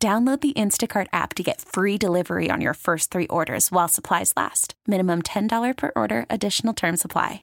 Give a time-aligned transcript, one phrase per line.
[0.00, 4.32] Download the Instacart app to get free delivery on your first three orders while supplies
[4.36, 4.74] last.
[4.86, 7.42] Minimum $10 per order, additional term supply.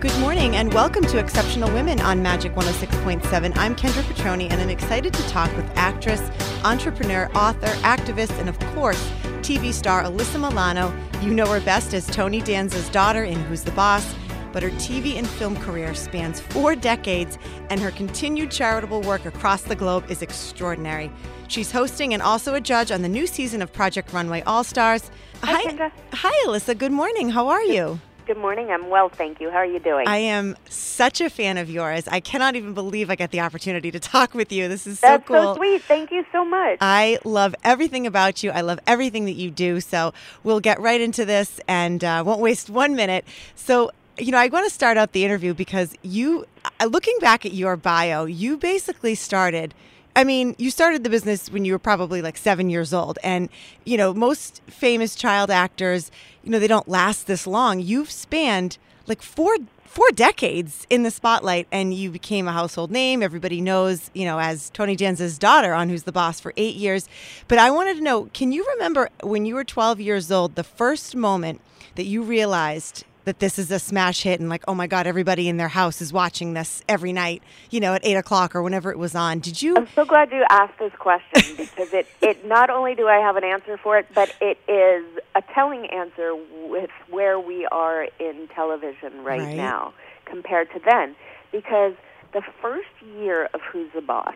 [0.00, 3.54] Good morning and welcome to Exceptional Women on Magic 106.7.
[3.58, 6.22] I'm Kendra Petroni and I'm excited to talk with actress,
[6.64, 9.10] entrepreneur, author, activist, and of course,
[9.42, 10.90] TV star Alyssa Milano.
[11.20, 14.14] You know her best as Tony Danza's daughter in Who's the Boss
[14.54, 17.36] but her TV and film career spans four decades,
[17.70, 21.10] and her continued charitable work across the globe is extraordinary.
[21.48, 25.10] She's hosting and also a judge on the new season of Project Runway All Stars.
[25.42, 25.90] Hi, Kendra.
[26.12, 26.78] Hi, Alyssa.
[26.78, 27.30] Good morning.
[27.30, 28.00] How are you?
[28.26, 28.70] Good morning.
[28.70, 29.50] I'm well, thank you.
[29.50, 30.06] How are you doing?
[30.06, 32.06] I am such a fan of yours.
[32.08, 34.68] I cannot even believe I get the opportunity to talk with you.
[34.68, 35.36] This is so That's cool.
[35.36, 35.82] so sweet.
[35.82, 36.78] Thank you so much.
[36.80, 38.52] I love everything about you.
[38.52, 39.80] I love everything that you do.
[39.80, 43.26] So we'll get right into this and uh, won't waste one minute.
[43.56, 46.46] So you know, I want to start out the interview because you,
[46.80, 49.74] uh, looking back at your bio, you basically started.
[50.16, 53.18] I mean, you started the business when you were probably like seven years old.
[53.24, 53.48] And,
[53.84, 56.10] you know, most famous child actors,
[56.44, 57.80] you know, they don't last this long.
[57.80, 63.22] You've spanned like four four decades in the spotlight and you became a household name.
[63.22, 67.08] Everybody knows, you know, as Tony Danza's daughter on Who's the Boss for eight years.
[67.46, 70.64] But I wanted to know, can you remember when you were 12 years old, the
[70.64, 71.60] first moment
[71.94, 75.48] that you realized that this is a smash hit and like, oh my God, everybody
[75.48, 78.90] in their house is watching this every night, you know, at eight o'clock or whenever
[78.90, 79.40] it was on.
[79.40, 79.76] Did you?
[79.76, 83.36] I'm so glad you asked this question because it, it not only do I have
[83.36, 85.04] an answer for it, but it is
[85.34, 86.34] a telling answer
[86.68, 89.56] with where we are in television right, right.
[89.56, 89.94] now
[90.26, 91.16] compared to then.
[91.50, 91.94] Because
[92.32, 94.34] the first year of Who's the Boss,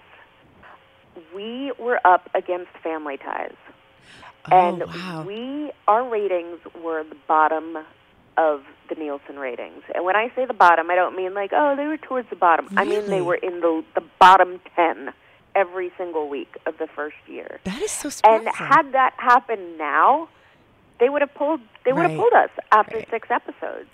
[1.35, 3.55] we were up against Family Ties.
[4.51, 5.25] Oh, and wow.
[5.27, 7.77] we our ratings were the bottom
[8.39, 9.83] of the Nielsen ratings.
[9.95, 12.37] And when I say the bottom, I don't mean like, oh, they were towards the
[12.37, 12.69] bottom.
[12.71, 12.79] Really?
[12.81, 15.13] I mean they were in the the bottom 10
[15.55, 17.59] every single week of the first year.
[17.65, 18.47] That is so surprising.
[18.47, 20.29] And had that happened now,
[21.01, 22.11] they would have pulled they would Right.
[22.13, 23.11] have pulled us after Right.
[23.11, 23.91] 6 episodes.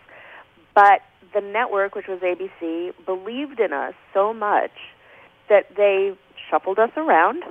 [0.74, 1.00] But
[1.32, 4.72] the network, which was ABC, believed in us so much
[5.48, 6.14] that they
[6.50, 7.42] shuffled us around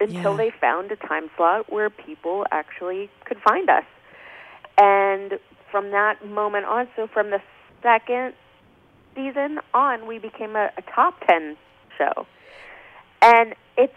[0.00, 0.36] until Yeah.
[0.36, 3.84] they found a time slot where people actually could find us.
[4.78, 5.38] And
[5.76, 7.38] from that moment on, so from the
[7.82, 8.32] second
[9.14, 11.54] season on, we became a, a top 10
[11.98, 12.26] show.
[13.20, 13.92] And it's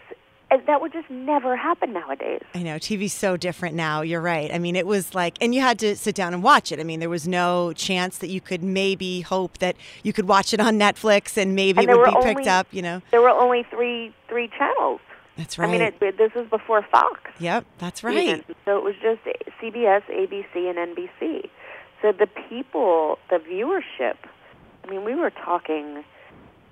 [0.66, 2.42] that would just never happen nowadays.
[2.54, 4.02] I know TV's so different now.
[4.02, 4.52] You're right.
[4.52, 6.80] I mean, it was like, and you had to sit down and watch it.
[6.80, 10.52] I mean, there was no chance that you could maybe hope that you could watch
[10.52, 12.66] it on Netflix and maybe And it would be were picked up.
[12.72, 15.00] You know, There were only three three channels.
[15.38, 15.68] that's right.
[15.68, 17.20] I mean, it, this was before Fox.
[17.38, 18.18] yep, that's right.
[18.18, 18.44] even.
[18.66, 19.20] So it was just
[19.62, 21.48] CBS, ABC, and NBC.
[22.02, 24.16] So the people, the viewership,
[24.84, 26.02] I mean, we were talking,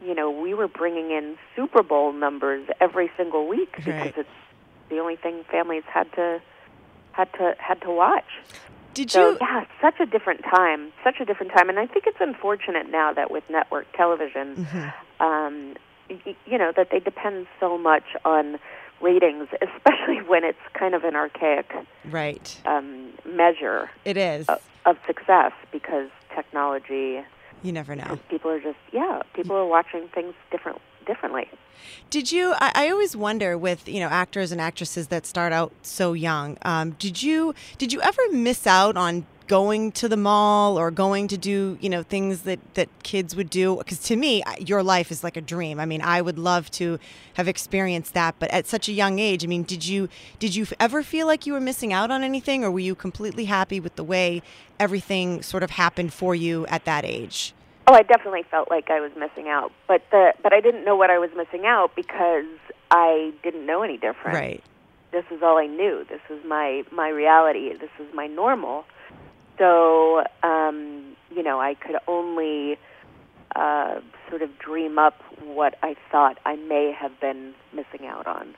[0.04, 4.14] you know, we were bringing in Super Bowl numbers every single week because Right.
[4.18, 4.28] it's
[4.90, 6.40] the only thing families had to
[7.12, 8.24] had to had to watch.
[8.94, 9.36] Did So you?
[9.40, 13.12] yeah, such a different time, such a different time, and I think it's unfortunate now
[13.12, 14.92] that with network television, Mhm.
[15.20, 15.74] um,
[16.08, 18.58] y- you know, that they depend so much on
[19.00, 21.72] ratings, especially when it's kind of an archaic
[22.04, 22.60] Right.
[22.66, 24.48] um, measure It is.
[24.48, 27.22] of, of success because technology,
[27.62, 28.18] You never know.
[28.28, 31.48] people are just yeah, people are watching things different differently.
[32.10, 32.52] Did you?
[32.58, 36.58] I, I always wonder with you know actors and actresses that start out so young.
[36.62, 37.54] Um, did you?
[37.78, 41.88] Did you ever miss out on going to the mall or going to do you
[41.88, 43.76] know things that that kids would do?
[43.76, 45.80] Because to me, your life is like a dream.
[45.80, 46.98] I mean, I would love to
[47.34, 49.44] have experienced that, but at such a young age.
[49.44, 50.08] I mean, did you?
[50.38, 53.46] Did you ever feel like you were missing out on anything, or were you completely
[53.46, 54.42] happy with the way
[54.78, 57.54] everything sort of happened for you at that age?
[57.88, 60.94] Oh, I definitely felt like I was missing out, but the but I didn't know
[60.94, 62.44] what I was missing out because
[62.90, 64.36] I didn't know any different.
[64.36, 64.62] Right.
[65.10, 66.04] This is all I knew.
[66.06, 67.72] This was my my reality.
[67.72, 68.84] This was my normal.
[69.58, 72.78] So, um, you know, I could only
[73.56, 78.54] uh, sort of dream up what I thought I may have been missing out on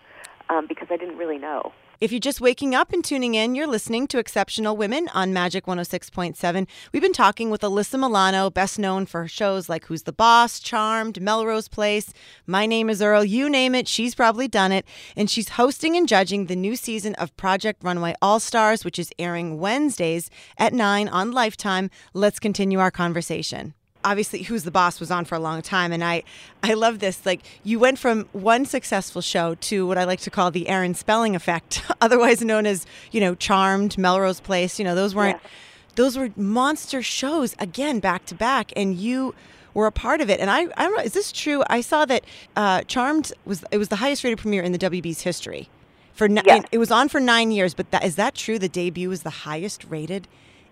[0.49, 1.73] um, because I didn't really know.
[2.00, 5.67] If you're just waking up and tuning in, you're listening to Exceptional Women on Magic
[5.67, 6.67] 106.7.
[6.94, 11.20] We've been talking with Alyssa Milano, best known for shows like Who's the Boss, Charmed,
[11.20, 12.14] Melrose Place,
[12.47, 14.87] My Name is Earl, you name it, she's probably done it.
[15.14, 19.12] And she's hosting and judging the new season of Project Runway All Stars, which is
[19.19, 21.91] airing Wednesdays at 9 on Lifetime.
[22.14, 23.75] Let's continue our conversation
[24.05, 26.23] obviously who's the boss was on for a long time and i
[26.62, 30.31] i love this like you went from one successful show to what i like to
[30.31, 34.94] call the aaron spelling effect otherwise known as you know charmed melrose place you know
[34.94, 35.50] those weren't yeah.
[35.97, 39.35] those were monster shows again back to back and you
[39.75, 42.05] were a part of it and i i don't know is this true i saw
[42.05, 42.25] that
[42.56, 45.69] uh, charmed was it was the highest rated premiere in the wb's history
[46.14, 46.64] for yes.
[46.73, 49.31] it was on for nine years but that is that true the debut was the
[49.31, 50.26] highest rated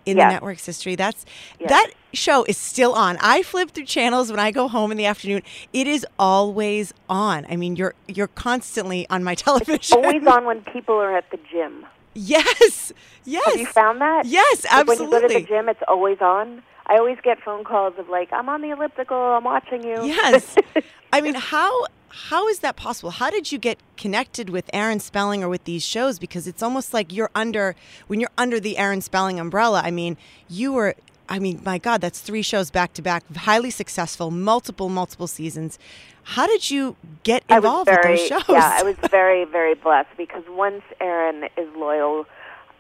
[0.07, 0.29] in yes.
[0.29, 0.97] the network's history.
[0.97, 1.25] That's
[1.59, 1.71] yes.
[1.71, 3.17] that show is still on.
[3.21, 5.43] I flip through channels when I go home in the afternoon.
[5.73, 7.47] It is always on.
[7.49, 9.75] I mean, you're you're constantly on my television.
[9.75, 11.87] It's always on when people are at the gym.
[12.15, 12.93] Yes.
[13.25, 13.47] Yes.
[13.47, 14.25] Have you found that?
[14.27, 14.77] Yes, absolutely.
[14.79, 16.63] Like when you go to the gym, it's always on.
[16.87, 19.17] I always get phone calls of like, "I'm on the elliptical.
[19.17, 20.57] I'm watching you." Yes.
[21.13, 23.11] I mean, how how is that possible?
[23.11, 26.19] How did you get connected with Aaron Spelling or with these shows?
[26.19, 27.75] Because it's almost like you're under
[28.07, 29.83] when you're under the Aaron Spelling umbrella.
[29.85, 30.17] I mean,
[30.49, 30.95] you were.
[31.31, 35.79] I mean, my God, that's three shows back to back, highly successful, multiple, multiple seasons.
[36.23, 38.49] How did you get involved very, with those shows?
[38.49, 42.25] Yeah, I was very, very blessed because once Aaron is loyal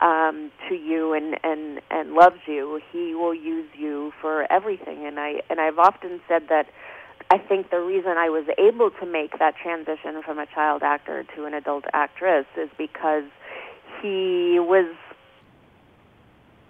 [0.00, 5.06] um, to you and, and, and loves you, he will use you for everything.
[5.06, 6.69] And I and I've often said that
[7.30, 11.25] I think the reason I was able to make that transition from a child actor
[11.36, 13.25] to an adult actress is because
[14.00, 14.94] he was,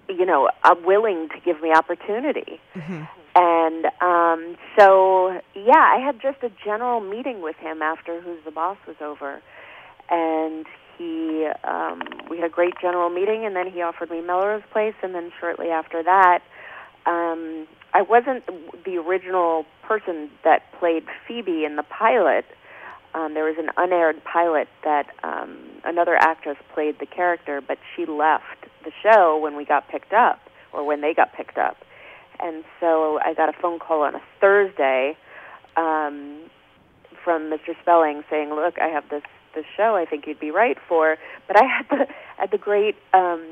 [0.08, 2.60] you know, uh, willing to give me opportunity.
[2.74, 3.04] Mm-hmm.
[3.36, 8.50] And um, so, yeah, I had just a general meeting with him after Who's the
[8.50, 9.40] Boss was over.
[10.10, 10.66] And
[10.96, 14.94] he, um, we had a great general meeting, and then he offered me Melrose Place,
[15.04, 16.42] and then shortly after that,
[17.08, 18.44] um, I wasn't
[18.84, 22.44] the original person that played Phoebe in the pilot.
[23.14, 28.04] Um, there was an unaired pilot that um, another actress played the character, but she
[28.04, 30.40] left the show when we got picked up,
[30.72, 31.78] or when they got picked up.
[32.40, 35.16] And so I got a phone call on a Thursday
[35.76, 36.42] um,
[37.24, 37.74] from Mr.
[37.80, 39.22] Spelling saying, "Look, I have this
[39.54, 39.96] this show.
[39.96, 41.16] I think you'd be right for."
[41.46, 42.06] But I had the
[42.36, 43.44] had the great um,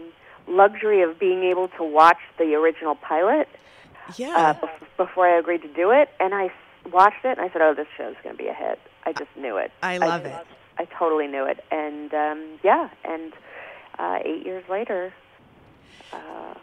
[0.48, 3.48] luxury of being able to watch the original pilot
[4.16, 4.56] yeah.
[4.62, 6.52] Uh, before I agreed to do it, and I
[6.93, 9.31] watched it and I said, "Oh, this show's going to be a hit." I just
[9.37, 9.72] knew it.
[9.82, 10.46] I love I, it.
[10.78, 13.32] I totally knew it, and um, yeah, and
[13.98, 15.12] uh, eight years later,
[16.12, 16.54] uh,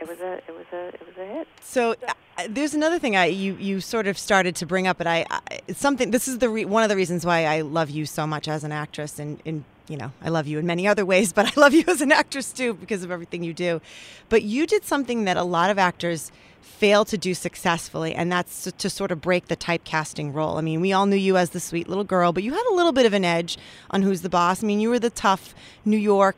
[0.00, 1.48] it was a it was a it was a hit.
[1.60, 5.06] So uh, there's another thing I you you sort of started to bring up, but
[5.06, 6.10] I, I something.
[6.10, 8.62] This is the re, one of the reasons why I love you so much as
[8.62, 11.60] an actress, and in you know I love you in many other ways, but I
[11.60, 13.80] love you as an actress too because of everything you do.
[14.28, 18.70] But you did something that a lot of actors fail to do successfully, and that's
[18.70, 20.58] to, sort of break the typecasting role.
[20.58, 22.74] I mean, we all knew you as the sweet little girl, but you had a
[22.74, 23.56] little bit of an edge
[23.90, 24.62] on who's the boss.
[24.62, 25.54] I mean, you were the tough
[25.84, 26.36] New York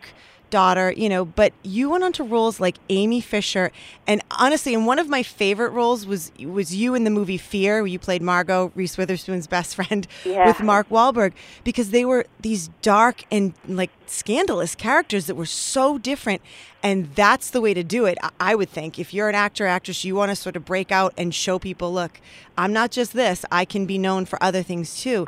[0.50, 3.70] daughter, you know, but you went on to roles like Amy Fisher,
[4.06, 7.82] and honestly, and one of my favorite roles was was you in the movie Fear,
[7.82, 10.46] where you played Margot Reese Witherspoon's best friend yeah.
[10.46, 11.32] with Mark Wahlberg,
[11.64, 16.42] because they were these dark and like scandalous characters that were so different,
[16.82, 18.18] and that's the way to do it.
[18.40, 21.14] I would think if you're an actor actress, you want to sort of break out
[21.16, 22.20] and show people, look,
[22.56, 25.26] I'm not just this; I can be known for other things too.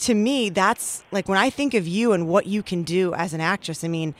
[0.00, 3.32] To me, that's like when I think of you and what you can do as
[3.32, 3.82] an actress.
[3.82, 4.14] I mean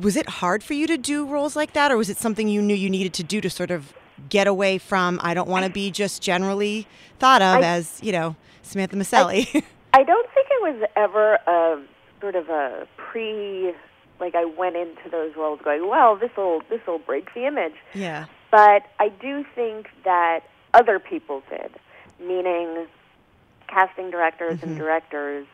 [0.00, 2.62] was it hard for you to do roles like that, or was it something you
[2.62, 3.92] knew you needed to do to sort of
[4.28, 5.20] get away from?
[5.22, 6.86] I don't want to be just generally
[7.18, 9.48] thought of I, as you know Samantha Micelli.
[9.54, 9.62] I,
[10.00, 11.82] I don't think it was ever a
[12.20, 13.74] sort of a pre
[14.20, 17.74] like I went into those roles going, well, this will this will break the image.
[17.92, 18.26] Yeah.
[18.50, 20.40] But I do think that
[20.74, 21.72] other people did,
[22.20, 22.86] meaning
[23.68, 24.70] casting directors mm-hmm.
[24.70, 25.46] and directors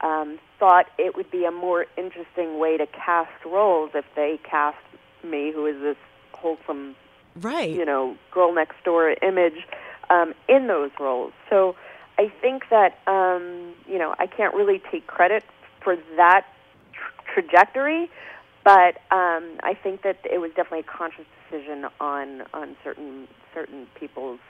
[0.00, 4.76] um, thought it would be a more interesting way to cast roles if they cast
[5.22, 5.96] me, who is this
[6.32, 6.94] wholesome,
[7.40, 7.70] right?
[7.70, 9.66] You know, girl next door image
[10.10, 11.32] um, in those roles.
[11.50, 11.76] So
[12.18, 15.44] I think that um, you know I can't really take credit
[15.82, 16.46] for that
[16.92, 18.10] tra- trajectory,
[18.64, 23.86] but um, I think that it was definitely a conscious decision on on certain certain
[23.98, 24.40] people's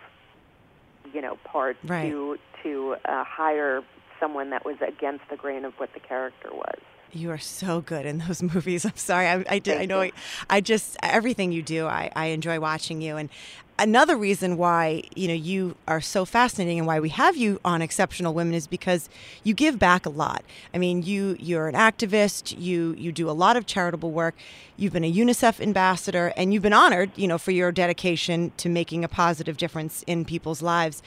[1.13, 2.11] you know part right.
[2.11, 3.83] to to uh, hire
[4.21, 6.79] someone that was against the grain of what the character was.
[7.13, 8.85] You are so good in those movies.
[8.85, 9.27] I'm sorry.
[9.27, 10.03] I, I, did, I know.
[10.03, 10.13] I,
[10.51, 11.87] I just everything you do.
[11.87, 13.17] I, I enjoy watching you.
[13.17, 13.31] And
[13.79, 17.81] another reason why you know you are so fascinating and why we have you on
[17.81, 19.09] Exceptional Women is because
[19.45, 20.43] you give back a lot.
[20.75, 22.59] I mean, you you're an activist.
[22.59, 24.35] You you do a lot of charitable work.
[24.77, 28.69] You've been a UNICEF ambassador, and you've been honored, you know, for your dedication to
[28.69, 31.03] making a positive difference in people's lives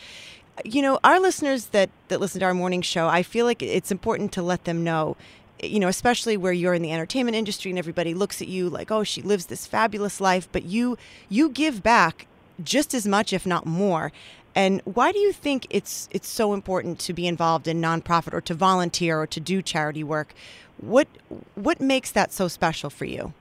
[0.65, 3.91] you know, our listeners that, that listen to our morning show, I feel like it's
[3.91, 5.17] important to let them know
[5.63, 8.89] you know, especially where you're in the entertainment industry and everybody looks at you like,
[8.89, 10.97] oh, she lives this fabulous life, but you
[11.29, 12.27] you give back
[12.63, 14.11] just as much, if not more.
[14.55, 18.41] And why do you think it's it's so important to be involved in nonprofit or
[18.41, 20.33] to volunteer or to do charity work?
[20.77, 21.07] What
[21.55, 23.33] what makes that so special for you?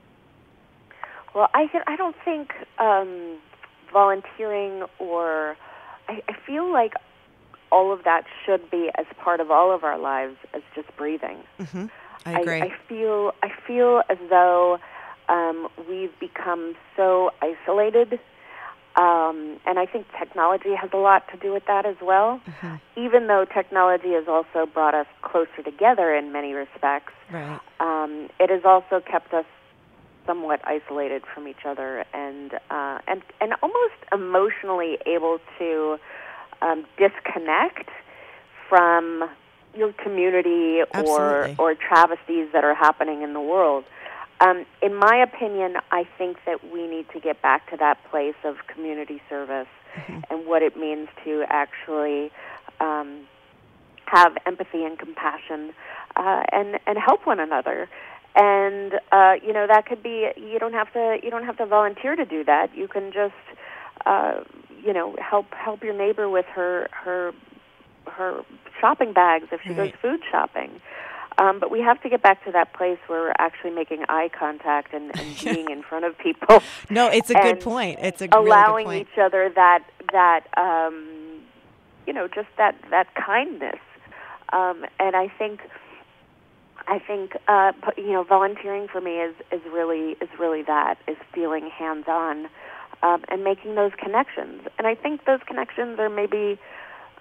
[1.33, 3.37] Well, I I don't think um,
[3.91, 5.57] volunteering or
[6.11, 6.93] I, I feel like
[7.71, 11.37] all of that should be as part of all of our lives as just breathing.
[11.59, 11.85] Mm-hmm.
[12.25, 12.61] I agree.
[12.61, 14.77] I, I feel I feel as though
[15.29, 18.19] um, we've become so isolated,
[18.97, 22.41] um, and I think technology has a lot to do with that as well.
[22.45, 22.75] Mm-hmm.
[22.99, 27.59] Even though technology has also brought us closer together in many respects, right.
[27.79, 29.45] um, it has also kept us
[30.25, 35.97] somewhat isolated from each other and uh, and and almost emotionally able to
[36.61, 37.89] um, disconnect
[38.69, 39.29] from
[39.75, 41.55] your community Absolutely.
[41.57, 43.83] or or travesties that are happening in the world.
[44.39, 48.35] Um, in my opinion, I think that we need to get back to that place
[48.43, 50.21] of community service mm-hmm.
[50.31, 52.31] and what it means to actually
[52.79, 53.27] um,
[54.05, 55.73] have empathy and compassion
[56.15, 57.87] uh, and and help one another.
[58.35, 61.65] And uh, you know that could be you don't have to you don't have to
[61.65, 62.75] volunteer to do that.
[62.75, 63.33] You can just
[64.05, 64.43] uh,
[64.83, 67.33] you know help help your neighbor with her her
[68.07, 68.41] her
[68.79, 69.91] shopping bags if she right.
[69.91, 70.81] goes food shopping.
[71.37, 74.29] Um, but we have to get back to that place where we're actually making eye
[74.37, 76.61] contact and, and being in front of people.
[76.89, 77.99] No, it's a good point.
[78.01, 78.47] It's a good point.
[78.47, 81.41] allowing really each other that that um,
[82.05, 83.79] you know just that that kindness.
[84.53, 85.61] Um, and I think
[86.87, 91.17] I think uh, you know volunteering for me is is really is really that is
[91.33, 92.47] feeling hands on
[93.03, 94.61] um, and making those connections.
[94.77, 96.59] And I think those connections are maybe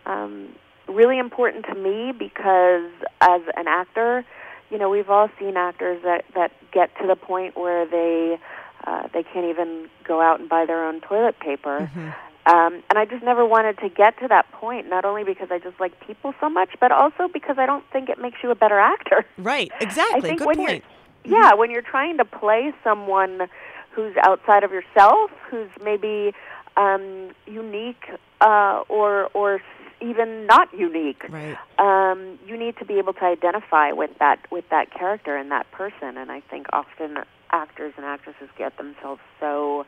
[0.06, 0.48] um,
[0.88, 2.90] really important to me because
[3.20, 4.24] as an actor,
[4.70, 8.38] you know, we've all seen actors that that get to the point where they
[8.86, 11.80] uh, they can't even go out and buy their own toilet paper.
[11.80, 12.10] Mm-hmm.
[12.46, 15.58] Um, and I just never wanted to get to that point, not only because I
[15.58, 18.54] just like people so much, but also because I don't think it makes you a
[18.54, 19.26] better actor.
[19.36, 20.18] Right, exactly.
[20.18, 20.84] I think Good when point.
[21.24, 23.48] You're, yeah, when you're trying to play someone
[23.90, 26.32] who's outside of yourself, who's maybe
[26.76, 28.04] um, unique
[28.40, 29.60] uh, or or
[30.00, 31.24] even not unique.
[31.28, 31.58] Right.
[31.78, 35.70] Um, you need to be able to identify with that with that character and that
[35.72, 36.16] person.
[36.16, 37.18] And I think often
[37.52, 39.84] actors and actresses get themselves so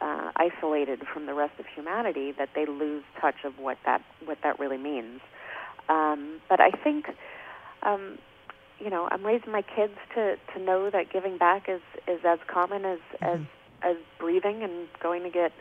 [0.00, 4.38] uh, isolated from the rest of humanity that they lose touch of what that what
[4.42, 5.20] that really means.
[5.88, 7.06] Um, but I think.
[7.82, 8.18] Um,
[8.78, 12.38] you know, I'm raising my kids to to know that giving back is is as
[12.46, 13.24] common as mm-hmm.
[13.24, 13.40] as
[13.82, 15.52] as breathing and going to get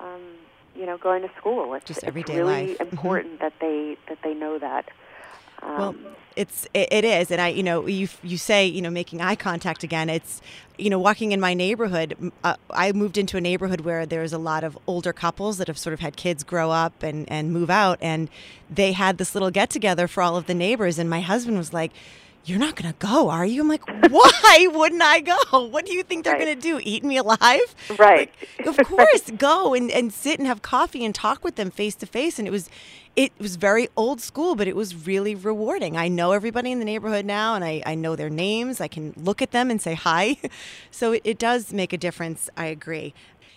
[0.00, 0.20] um,
[0.74, 1.74] you know, going to school.
[1.74, 2.78] It's, Just it's everyday really life.
[2.78, 2.92] Mhm.
[2.92, 4.88] important that they that they know that.
[5.62, 5.94] Um, Well,
[6.36, 9.34] it's it, it is, and I, you know, you you say, you know, making eye
[9.34, 10.08] contact again.
[10.08, 10.40] It's,
[10.78, 12.32] you know, walking in my neighborhood.
[12.44, 15.76] Uh, I moved into a neighborhood where there's a lot of older couples that have
[15.76, 18.28] sort of had kids grow up and and move out, and
[18.70, 21.72] they had this little get together for all of the neighbors, and my husband was
[21.72, 21.90] like.
[22.42, 23.60] You're not going to go, are you?
[23.60, 25.36] I'm like, why wouldn't I go?
[25.68, 26.44] What do you think they're Right.
[26.46, 26.80] going to do?
[26.82, 27.74] Eat me alive?
[27.98, 28.32] Right.
[28.58, 31.94] Like, of course, go and, and sit and have coffee and talk with them face
[31.96, 32.38] to face.
[32.38, 32.70] And it was,
[33.16, 35.96] it was very old school, but it was really rewarding.
[35.96, 38.80] I know everybody in the neighborhood now, and I, I know their names.
[38.80, 40.36] I can look at them and say hi.
[40.92, 42.50] So it, it does make a difference.
[42.56, 43.14] I agree.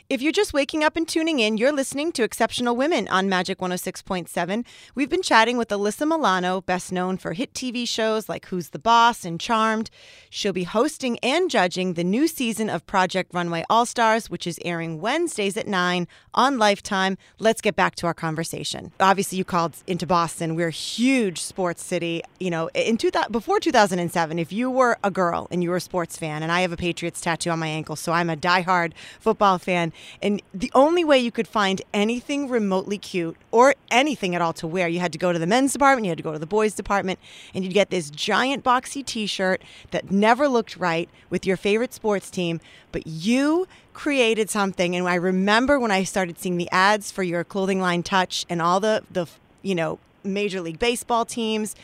[0.10, 3.60] If you're just waking up and tuning in, you're listening to Exceptional Women on Magic
[3.60, 4.66] 106.7.
[4.96, 8.80] We've been chatting with Alyssa Milano, best known for hit TV shows like Who's the
[8.80, 9.90] Boss and Charmed.
[10.30, 14.60] She'll be hosting and judging the new season of Project Runway All Stars, which is
[14.66, 17.18] airing Wednesdays at 9 on Lifetime.
[17.40, 18.92] Let's get back to our conversation.
[19.00, 20.56] Obviously, you called into Boston.
[20.56, 22.24] We're a huge sports city.
[22.42, 25.82] You know, in 2000, before 2007, if you were a girl and you were a
[25.82, 28.92] sports fan, and I have a Patriots tattoo on my ankle, so I'm a diehard
[29.22, 34.42] football fan, and the only way you could find anything remotely cute or anything at
[34.42, 36.34] all to wear, you had to go to the men's department, you had to go
[36.34, 37.20] to the boys' department,
[37.54, 41.94] and you'd get this giant boxy t shirt that never looked right with your favorite
[41.94, 42.60] sports team,
[42.92, 44.96] but you created something.
[44.96, 48.62] And I remember when I started seeing the ads for your clothing line Touch and
[48.62, 49.28] all the, the
[49.62, 51.76] you know, Major League Baseball teams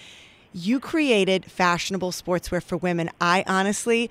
[0.53, 3.09] you created fashionable sportswear for women.
[3.21, 4.09] I honestly,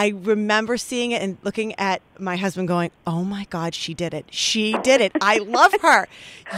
[0.00, 4.14] I remember seeing it and looking at my husband going, "Oh my God, she did
[4.14, 4.24] it!
[4.30, 5.12] She did it!
[5.20, 6.08] I love her."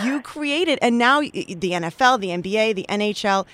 [0.04, 3.44] You created, and now the NFL, the NBA, the NHL,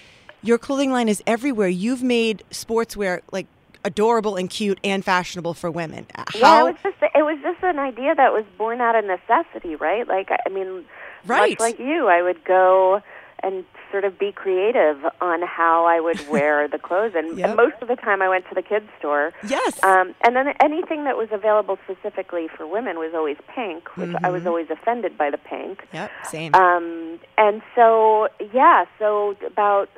[0.43, 1.69] your clothing line is everywhere.
[1.69, 3.47] You've made sportswear like
[3.83, 6.05] adorable and cute and fashionable for women.
[6.15, 6.35] How?
[6.39, 9.75] Yeah, it was just it was just an idea that was born out of necessity,
[9.75, 10.07] right?
[10.07, 10.85] Like I mean,
[11.25, 11.53] right.
[11.53, 13.03] much like you, I would go
[13.43, 17.13] and sort of be creative on how I would wear the clothes.
[17.15, 17.49] And, Yep.
[17.49, 19.33] and most of the time, I went to the kids' store.
[19.47, 19.83] Yes.
[19.85, 24.31] Um, and then anything that was available specifically for women was always pink, which I
[24.31, 25.87] was always offended by the pink.
[25.93, 26.11] yep.
[26.25, 26.55] Same.
[26.55, 29.89] Um, and so, yeah, so about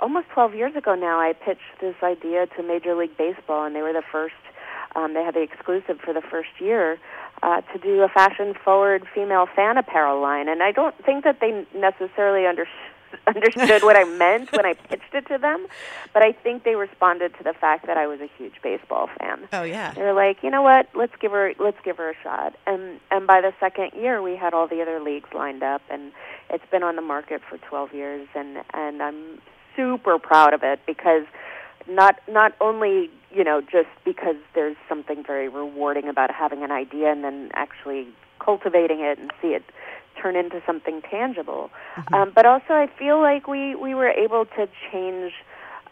[0.00, 3.82] almost 12 years ago now, I pitched this idea to Major League Baseball, and they
[3.82, 4.34] were the first,
[4.96, 6.98] um, they had the exclusive for the first year
[7.42, 10.48] uh, to do a fashion forward female fan apparel line.
[10.48, 12.68] And I don't think that they necessarily under-
[13.26, 15.66] understood what I meant when I pitched it to them,
[16.12, 19.48] but I think they responded to the fact that I was a huge baseball fan.
[19.52, 19.92] oh yeah.
[19.94, 20.88] They were like, you know what?
[20.94, 22.56] Let's give her let's give her a shot.
[22.66, 26.12] And and by the second year, we had all the other leagues lined up, and
[26.50, 29.40] it's been on the market for 12 years, and and I'm
[29.76, 31.24] super proud of it because
[31.88, 37.10] not not only you know just because there's something very rewarding about having an idea
[37.10, 39.64] and then actually cultivating it and see it
[40.20, 41.70] turn into something tangible,
[42.12, 45.32] um, but also I feel like we we were able to change.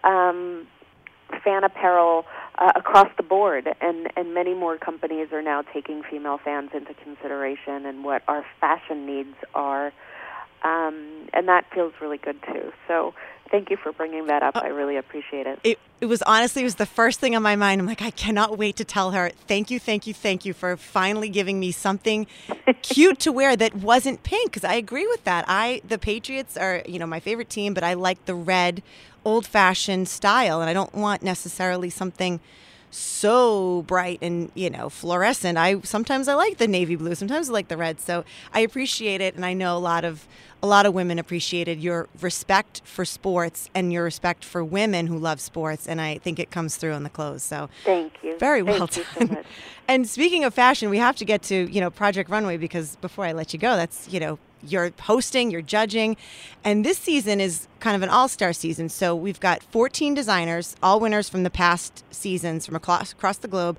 [0.04, 0.66] Um,
[1.44, 2.26] fan apparel
[2.58, 6.94] uh, across the board, and and many more companies are now taking female fans into
[6.94, 9.92] consideration and what our fashion needs are,
[10.64, 12.72] um, and that feels really good too.
[12.88, 13.14] So.
[13.52, 14.56] Thank you for bringing that up.
[14.56, 15.60] I really appreciate it.
[15.62, 17.82] It, it was honestly it was the first thing on my mind.
[17.82, 19.30] I'm like, I cannot wait to tell her.
[19.46, 22.26] Thank you, thank you, thank you for finally giving me something
[22.82, 24.52] cute to wear that wasn't pink.
[24.52, 25.44] Because I agree with that.
[25.48, 28.82] I the Patriots are you know my favorite team, but I like the red,
[29.22, 32.40] old fashioned style, and I don't want necessarily something
[32.92, 35.58] so bright and you know fluorescent.
[35.58, 38.00] I sometimes I like the navy blue, sometimes I like the red.
[38.00, 40.28] So I appreciate it, and I know a lot of
[40.62, 45.18] a lot of women appreciated your respect for sports and your respect for women who
[45.18, 47.42] love sports, and I think it comes through in the clothes.
[47.42, 48.38] So Thank you.
[48.38, 49.04] very well you done.
[49.18, 49.46] so much.
[49.88, 53.24] And speaking of fashion, we have to get to you know Project Runway because before
[53.24, 56.16] I let you go, that's you know you're hosting, you're judging,
[56.64, 58.88] and this season is kind of an all-star season.
[58.88, 63.48] So we've got 14 designers, all winners from the past seasons from across, across the
[63.48, 63.78] globe.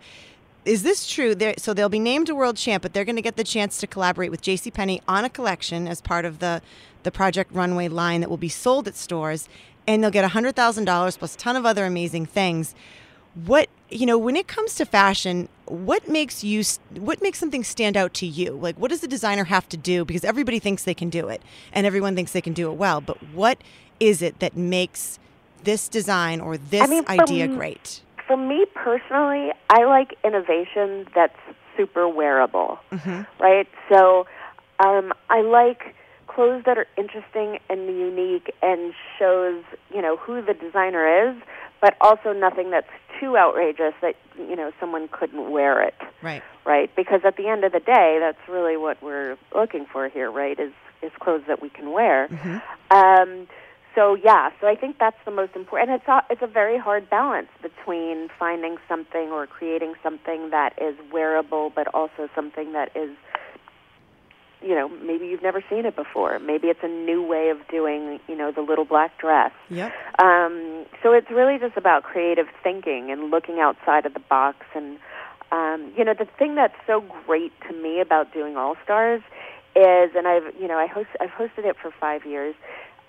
[0.65, 1.36] Is this true?
[1.36, 3.77] They're, so they'll be named a world champ, but they're going to get the chance
[3.79, 6.62] to collaborate with JCPenney on a collection as part of the
[7.03, 9.47] the Project Runway line that will be sold at stores,
[9.86, 12.73] and they'll get $100,000 plus a ton of other amazing things
[13.46, 16.63] what you know when it comes to fashion what makes you
[16.96, 18.52] what makes something stand out to you?
[18.52, 20.06] Like what does the designer have to do?
[20.06, 21.41] Because everybody thinks they can do it
[21.72, 23.58] and everyone thinks they can do it well but what
[24.00, 25.19] is it that makes
[25.63, 28.02] this design or this mean, idea great?
[28.28, 31.38] For me personally, I like innovation that's
[31.76, 32.80] super wearable,
[33.39, 33.67] right?
[33.89, 34.26] So
[34.80, 35.96] um, I like
[36.28, 41.36] clothes that are interesting and unique and shows you know who the designer is,
[41.84, 42.88] but also nothing that's
[43.19, 46.89] too outrageous that you know someone couldn't wear it, right right?
[46.96, 50.58] Because at the end of the day, that's really what we're looking for here, right?
[50.58, 52.30] Is is clothes that we can wear.
[52.89, 53.48] Um,
[53.96, 55.91] so yeah, so I think that's the most important.
[55.91, 60.74] And it's a, it's a very hard balance between finding something or creating something that
[60.82, 63.12] is wearable, but also something that is,
[64.63, 66.39] you know, maybe you've never seen it before.
[66.39, 69.52] Maybe it's a new way of doing, you know, the little black dress.
[69.69, 74.58] yep Um, so it's really just about creative thinking and looking outside of the box.
[74.76, 74.97] And
[75.52, 79.21] um, you know, the thing that's so great to me about doing All Stars
[79.76, 82.56] is, and I've you know I host I've hosted it for five years.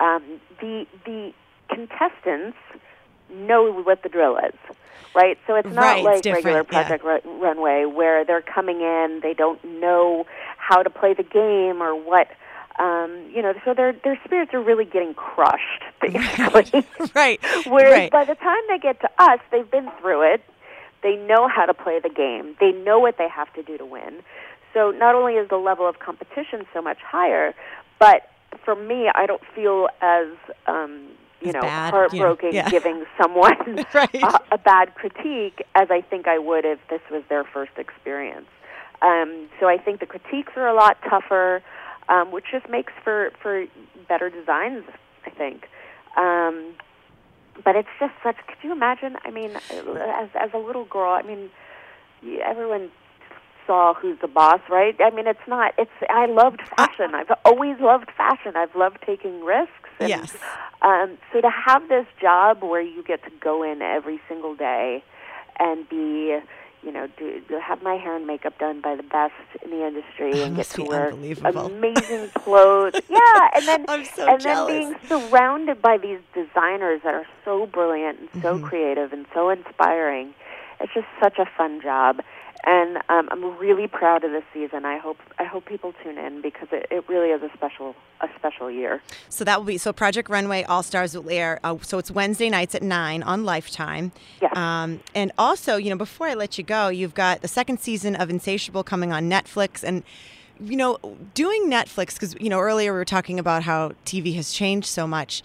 [0.00, 1.32] Um, the the
[1.68, 2.58] contestants
[3.34, 4.54] know what the drill is,
[5.14, 5.38] right?
[5.46, 6.84] So it's not Right, like different, regular yeah.
[6.86, 10.26] Project Ru- Runway where they're coming in, they don't know
[10.58, 12.28] how to play the game or what.
[12.78, 16.84] Um, you know, so their their spirits are really getting crushed, basically.
[17.14, 20.42] right Whereas right by the time they get to us, they've been through it.
[21.02, 22.56] They know how to play the game.
[22.60, 24.22] They know what they have to do to win.
[24.72, 27.54] So not only is the level of competition so much higher,
[28.00, 28.28] but
[28.64, 30.28] for me, I don't feel as
[30.66, 31.08] um,
[31.44, 32.68] you know bad, you know, heartbroken yeah.
[32.70, 34.22] giving someone Right.
[34.22, 38.46] a, a bad critique as I think I would if this was their first experience.
[39.02, 41.62] Um, so I think the critiques are a lot tougher,
[42.08, 43.66] um, which just makes for for
[44.08, 44.84] better designs.
[45.26, 45.68] I think.
[46.16, 46.74] Um,
[47.64, 48.36] but it's just such.
[48.46, 49.16] Could you imagine?
[49.24, 51.50] I mean, as as a little girl, I mean,
[52.44, 52.90] everyone
[53.66, 54.96] saw Who's the Boss, right?
[55.00, 55.74] I mean, it's not.
[55.78, 55.90] It's.
[56.08, 57.14] I loved fashion.
[57.14, 58.52] I've always loved fashion.
[58.56, 59.83] I've loved taking risks.
[60.00, 60.32] And, Yes.
[60.82, 65.02] Um, so to have this job where you get to go in every single day
[65.58, 66.38] and be,
[66.82, 69.32] you know, do, to have my hair and makeup done by the best
[69.64, 71.66] in the industry That and get to wear unbelievable.
[71.68, 72.92] amazing clothes.
[73.08, 74.66] yeah, and then I'm so and jealous.
[74.66, 78.66] then being surrounded by these designers that are so brilliant and so Mm-hmm.
[78.66, 80.34] creative and so inspiring.
[80.80, 82.20] It's just such a fun job,
[82.66, 84.84] and um, I'm really proud of this season.
[84.84, 88.28] I hope I hope people tune in because it, it really is a special a
[88.36, 89.02] special year.
[89.28, 91.60] So that will be so Project Runway All Stars will air.
[91.62, 94.12] Uh, so it's Wednesday nights at nine on Lifetime.
[94.40, 94.56] Yes.
[94.56, 98.16] Um, and also, you know, before I let you go, you've got the second season
[98.16, 100.02] of Insatiable coming on Netflix, and
[100.60, 100.98] you know,
[101.34, 105.06] doing Netflix because you know earlier we were talking about how TV has changed so
[105.06, 105.42] much.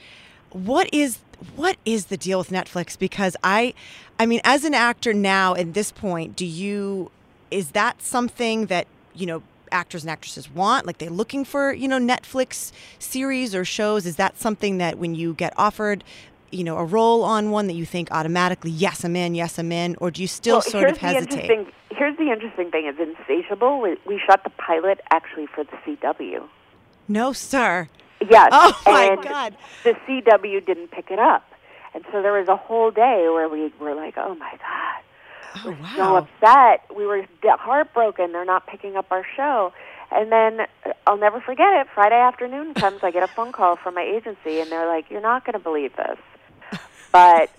[0.51, 1.19] What is
[1.56, 2.97] what is the deal with Netflix?
[2.97, 3.73] Because I,
[4.17, 7.12] I mean, as an actor now at this point, do you
[7.52, 11.88] is that something that you know actors and actresses want like they're looking for you
[11.88, 16.04] know netflix series or shows is that something that when you get offered
[16.49, 19.71] you know a role on one that you think automatically yes i'm in yes i'm
[19.71, 21.67] in or do you still well, sort of hesitate
[21.99, 23.82] here's the interesting thing: is Insatiable.
[23.82, 26.47] We, we shot the pilot actually for the CW.
[27.08, 27.89] no sir
[28.27, 28.49] Yes.
[28.51, 31.43] oh my and god The CW didn't pick it up,
[31.93, 35.03] and so there was a whole day where we were like, "Oh my god."
[35.65, 36.84] oh so wow upset.
[36.95, 38.32] We were heartbroken.
[38.32, 39.73] They're not picking up our show.
[40.12, 41.88] And then uh, I'll never forget it.
[41.93, 43.03] Friday afternoon comes.
[43.03, 45.60] I get a phone call from my agency, and they're like, "You're not going to
[45.60, 46.17] believe this,
[47.12, 47.49] but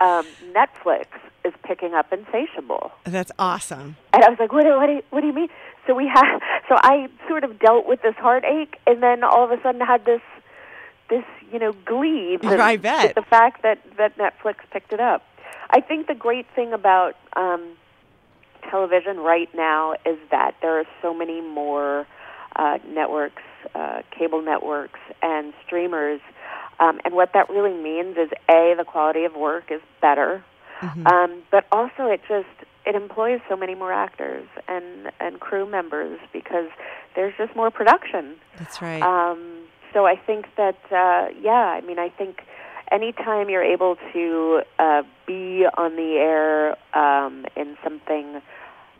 [0.00, 1.06] um, Netflix
[1.44, 4.64] is picking up Insatiable." that's awesome And I was like, "What?
[4.64, 4.86] do- What?
[4.86, 5.48] do What do you mean?"
[5.88, 6.38] So we had.
[6.68, 10.04] So I sort of dealt with this heartache, and then all of a sudden had
[10.04, 10.20] this,
[11.08, 12.36] this you know, glee.
[12.42, 13.14] that- I bet.
[13.14, 15.24] the fact that that Netflix picked it up.
[15.70, 17.70] I think the great thing about um,
[18.70, 22.06] television right now is that there are so many more
[22.56, 23.42] uh, networks,
[23.74, 26.20] uh, cable networks, and streamers.
[26.80, 30.44] Um, and what that really means is a the quality of work is better,
[31.06, 32.46] um, but also it just
[32.88, 36.70] it employs so many more actors and and crew members because
[37.14, 38.36] there's just more production.
[38.56, 42.42] that's right Um, so I think that, uh, yeah, I mean, I think
[42.90, 48.40] anytime you're able to uh, be on the air um, in something,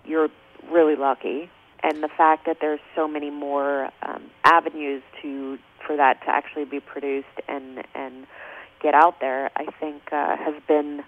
[0.05, 0.29] you're
[0.71, 1.51] really lucky.
[1.83, 6.65] And the fact that there's so many more um, avenues to for that to actually
[6.65, 8.27] be produced and and
[8.83, 11.05] get out there, I think uh, has been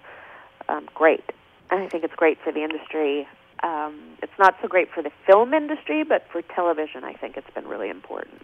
[0.69, 1.25] um, great.
[1.71, 3.29] I think it's great for the industry.
[3.63, 7.51] Um, it's not so great for the film industry, but for television, I think it's
[7.55, 8.43] been really important.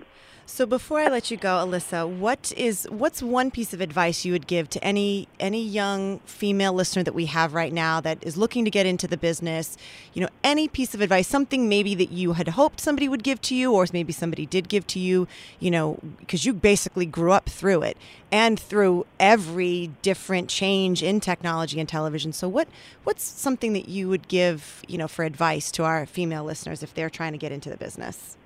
[0.48, 4.32] So before I let you go, Alyssa, what is what's one piece of advice you
[4.32, 8.36] would give to any any young female listener that we have right now that is
[8.36, 9.76] looking to get into the business?
[10.14, 13.40] You know, any piece of advice, something maybe that you had hoped somebody would give
[13.42, 15.26] to you, or maybe somebody did give to you.
[15.58, 17.96] You know, because you basically grew up through it
[18.30, 22.32] and through every different change in technology and television.
[22.32, 22.68] So what
[23.02, 26.94] what's something that you would give you know for advice to our female listeners if
[26.94, 28.36] they're trying to get into the business?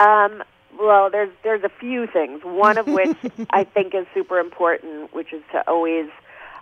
[0.00, 0.42] Um,
[0.78, 2.40] well, there's there's a few things.
[2.42, 3.16] One of which
[3.50, 6.08] I think is super important, which is to always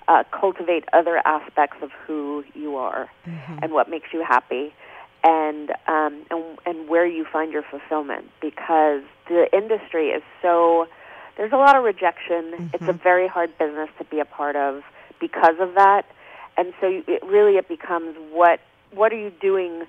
[0.08, 3.10] uh, cultivate other aspects of who you are
[3.62, 4.74] and what makes you happy,
[5.24, 8.30] and um, and and where you find your fulfillment.
[8.40, 10.86] Because the industry is so
[11.36, 12.70] there's a lot of rejection.
[12.74, 14.82] It's a very hard business to be a part of
[15.20, 16.04] because of that,
[16.56, 18.60] and so you, it really it becomes what
[18.94, 19.84] what are you doing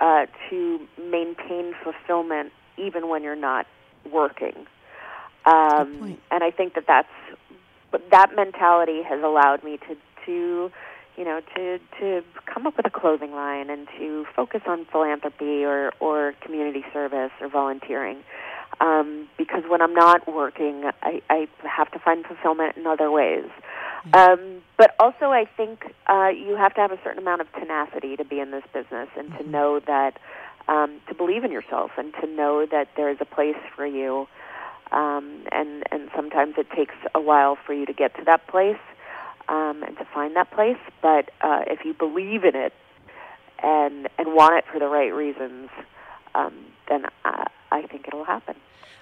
[0.00, 3.66] uh, to maintain fulfillment even when you're not
[4.10, 4.66] working.
[5.46, 7.08] Um, and I think that that's
[8.10, 10.70] that mentality has allowed me to to
[11.16, 15.64] you know to to come up with a clothing line and to focus on philanthropy
[15.64, 18.18] or or community service or volunteering.
[18.80, 23.44] Um, because when I'm not working, I, I have to find fulfillment in other ways.
[24.12, 28.16] Um, but also, I think uh, you have to have a certain amount of tenacity
[28.16, 30.18] to be in this business and to know that,
[30.68, 34.26] um, to believe in yourself and to know that there is a place for you.
[34.90, 38.80] Um, and, and sometimes it takes a while for you to get to that place
[39.48, 40.78] um, and to find that place.
[41.02, 42.72] But uh, if you believe in it
[43.62, 45.68] and, and want it for the right reasons,
[46.34, 46.54] um,
[46.88, 48.56] then I, I think it'll happen.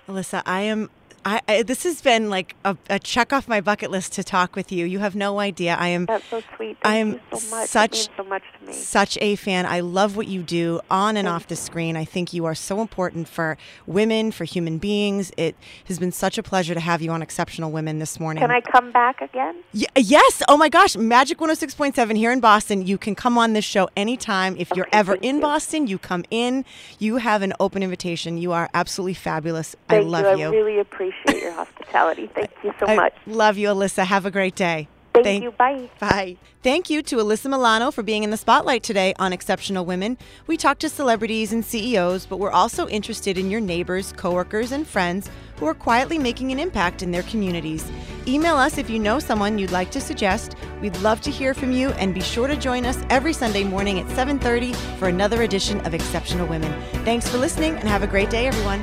[0.08, 0.90] Alyssa, I am
[1.24, 4.56] I, I, this has been like a, a, check off my bucket list to talk
[4.56, 4.86] with you.
[4.86, 5.74] You have no idea.
[5.78, 6.06] I am.
[6.06, 6.78] That's so sweet.
[6.82, 7.68] Thank I am so much.
[7.68, 8.72] Such so much to me.
[8.72, 9.66] Such a fan.
[9.66, 11.96] I love what you do on and Thank off the screen.
[11.96, 15.32] I think you are so important for women, for human beings.
[15.36, 18.40] It has been such a pleasure to have you on Exceptional Women this morning.
[18.40, 19.56] Can I come back again?
[19.74, 20.42] Y- yes.
[20.48, 22.86] Oh my gosh, Magic 106.7 here in Boston.
[22.86, 24.56] You can come on this show anytime.
[24.56, 25.42] If you're ever in you.
[25.42, 26.64] Boston, you come in.
[26.98, 28.38] You have an open invitation.
[28.38, 29.74] You are absolutely fabulous.
[29.88, 30.46] Thank I love you.
[30.46, 32.28] I really appreciate your hospitality.
[32.34, 33.14] Thank you so I much.
[33.26, 34.04] Love you, Alyssa.
[34.04, 34.88] Have a great day.
[35.22, 35.50] Thank, Thank you.
[35.52, 35.90] Bye.
[35.98, 36.36] Bye.
[36.62, 40.18] Thank you to Alyssa Milano for being in the spotlight today on Exceptional Women.
[40.46, 44.86] We talked to celebrities and CEOs, but we're also interested in your neighbors, coworkers, and
[44.86, 47.90] friends who are quietly making an impact in their communities.
[48.26, 50.54] Email us if you know someone you'd like to suggest.
[50.80, 53.98] We'd love to hear from you and be sure to join us every Sunday morning
[53.98, 56.72] at 7:30 for another edition of Exceptional Women.
[57.04, 58.82] Thanks for listening and have a great day everyone.